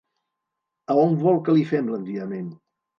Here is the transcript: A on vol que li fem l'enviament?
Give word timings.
A 0.93 0.97
on 1.03 1.15
vol 1.27 1.39
que 1.45 1.57
li 1.59 1.69
fem 1.75 1.95
l'enviament? 1.95 2.55